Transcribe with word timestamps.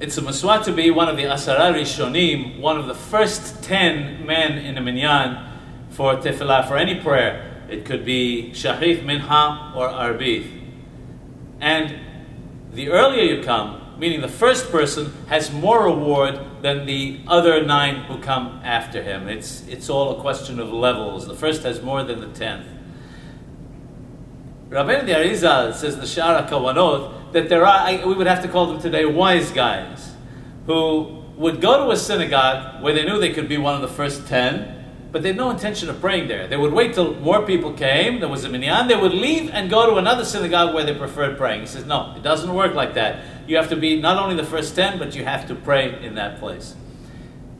it's 0.00 0.18
a 0.18 0.22
maswa 0.22 0.64
to 0.64 0.72
be 0.72 0.90
one 0.90 1.08
of 1.08 1.16
the 1.16 1.24
Asara 1.24 1.72
Rishonim, 1.72 2.58
one 2.58 2.78
of 2.78 2.86
the 2.86 2.94
first 2.94 3.62
ten 3.62 4.26
men 4.26 4.58
in 4.58 4.76
a 4.76 4.80
minyan 4.80 5.52
for 5.90 6.16
tefillah, 6.16 6.66
for 6.66 6.76
any 6.76 7.00
prayer. 7.00 7.64
It 7.68 7.84
could 7.84 8.04
be 8.04 8.50
Shahrit, 8.52 9.04
Minha, 9.04 9.72
or 9.74 9.88
Arbith. 9.88 10.50
And 11.60 11.98
the 12.72 12.90
earlier 12.90 13.22
you 13.22 13.42
come, 13.42 13.94
meaning 13.98 14.20
the 14.20 14.28
first 14.28 14.70
person 14.70 15.12
has 15.28 15.52
more 15.52 15.84
reward 15.84 16.40
than 16.60 16.86
the 16.86 17.20
other 17.28 17.64
nine 17.64 18.02
who 18.04 18.18
come 18.18 18.60
after 18.64 19.02
him. 19.02 19.28
It's, 19.28 19.66
it's 19.68 19.88
all 19.88 20.18
a 20.18 20.20
question 20.20 20.58
of 20.58 20.72
levels. 20.72 21.26
The 21.26 21.36
first 21.36 21.62
has 21.62 21.80
more 21.80 22.02
than 22.02 22.20
the 22.20 22.28
tenth. 22.28 22.66
Rabbeinu 24.74 25.04
Arizal 25.04 25.72
says 25.72 25.98
the 25.98 26.02
Sha'ar 26.02 26.48
Kawanot 26.48 27.30
that 27.30 27.48
there 27.48 27.64
are, 27.64 28.08
we 28.08 28.12
would 28.12 28.26
have 28.26 28.42
to 28.42 28.48
call 28.48 28.66
them 28.66 28.82
today 28.82 29.04
wise 29.04 29.52
guys, 29.52 30.12
who 30.66 31.22
would 31.36 31.60
go 31.60 31.84
to 31.84 31.92
a 31.92 31.96
synagogue 31.96 32.82
where 32.82 32.92
they 32.92 33.04
knew 33.04 33.20
they 33.20 33.32
could 33.32 33.48
be 33.48 33.56
one 33.56 33.76
of 33.76 33.82
the 33.82 33.94
first 33.96 34.26
ten, 34.26 34.84
but 35.12 35.22
they 35.22 35.28
had 35.28 35.36
no 35.36 35.50
intention 35.50 35.88
of 35.88 36.00
praying 36.00 36.26
there. 36.26 36.48
They 36.48 36.56
would 36.56 36.72
wait 36.72 36.94
till 36.94 37.14
more 37.20 37.46
people 37.46 37.72
came, 37.72 38.18
there 38.18 38.28
was 38.28 38.42
a 38.42 38.48
minyan, 38.48 38.88
they 38.88 38.96
would 38.96 39.14
leave 39.14 39.48
and 39.50 39.70
go 39.70 39.88
to 39.88 39.94
another 39.94 40.24
synagogue 40.24 40.74
where 40.74 40.84
they 40.84 40.92
preferred 40.92 41.38
praying. 41.38 41.60
He 41.60 41.66
says, 41.68 41.84
no, 41.84 42.12
it 42.16 42.24
doesn't 42.24 42.52
work 42.52 42.74
like 42.74 42.94
that. 42.94 43.22
You 43.46 43.56
have 43.58 43.68
to 43.68 43.76
be 43.76 44.00
not 44.00 44.20
only 44.20 44.34
the 44.34 44.42
first 44.42 44.74
ten, 44.74 44.98
but 44.98 45.14
you 45.14 45.24
have 45.24 45.46
to 45.46 45.54
pray 45.54 46.04
in 46.04 46.16
that 46.16 46.40
place. 46.40 46.74